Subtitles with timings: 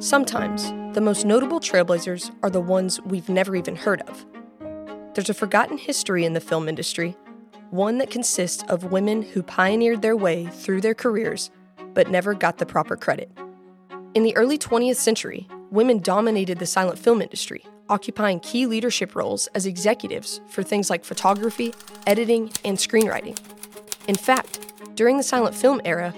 [0.00, 4.26] Sometimes, the most notable trailblazers are the ones we've never even heard of.
[5.14, 7.16] There's a forgotten history in the film industry,
[7.70, 11.50] one that consists of women who pioneered their way through their careers
[11.94, 13.30] but never got the proper credit.
[14.14, 19.46] In the early 20th century, women dominated the silent film industry, occupying key leadership roles
[19.48, 21.74] as executives for things like photography,
[22.06, 23.38] editing, and screenwriting.
[24.08, 26.14] In fact, during the silent film era,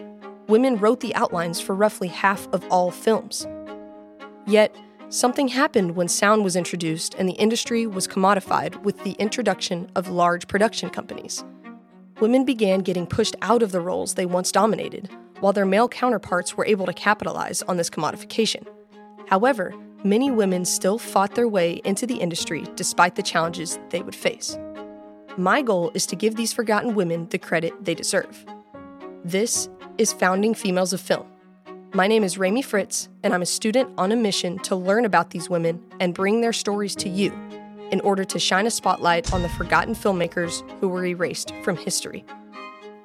[0.47, 3.47] women wrote the outlines for roughly half of all films.
[4.47, 4.75] Yet,
[5.09, 10.09] something happened when sound was introduced and the industry was commodified with the introduction of
[10.09, 11.45] large production companies.
[12.21, 15.11] Women began getting pushed out of the roles they once dominated,
[15.41, 18.65] while their male counterparts were able to capitalize on this commodification.
[19.27, 24.15] However, many women still fought their way into the industry despite the challenges they would
[24.15, 24.57] face.
[25.37, 28.45] My goal is to give these forgotten women the credit they deserve.
[29.25, 31.27] This is Founding Females of Film
[31.95, 35.31] my name is Rami Fritz, and I'm a student on a mission to learn about
[35.31, 37.33] these women and bring their stories to you
[37.93, 42.25] in order to shine a spotlight on the forgotten filmmakers who were erased from history.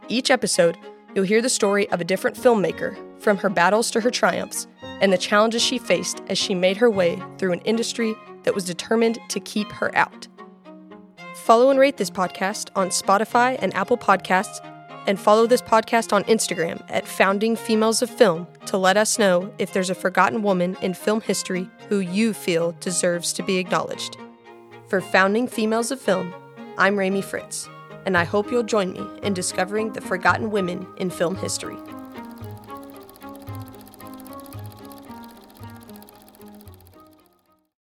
[0.08, 0.76] Each episode,
[1.14, 4.66] you'll hear the story of a different filmmaker, from her battles to her triumphs,
[5.02, 8.66] and the challenges she faced as she made her way through an industry that was
[8.66, 10.28] determined to keep her out.
[11.36, 14.64] Follow and rate this podcast on Spotify and Apple Podcasts
[15.08, 19.52] and follow this podcast on Instagram at Founding Females of Film to let us know
[19.58, 24.18] if there's a forgotten woman in film history who you feel deserves to be acknowledged.
[24.88, 26.34] For Founding Females of Film,
[26.78, 27.68] I'm Rami Fritz,
[28.06, 31.78] and I hope you'll join me in discovering the forgotten women in film history.